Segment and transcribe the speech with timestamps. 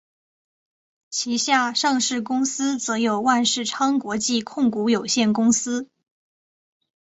[1.11, 5.91] 旗下上市公司则有万事昌国际控股有限公司。